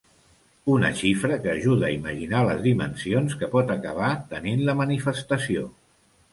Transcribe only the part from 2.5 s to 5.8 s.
dimensions que pot acabar tenint la manifestació.